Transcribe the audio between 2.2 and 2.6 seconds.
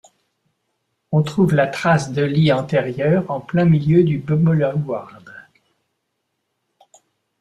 lits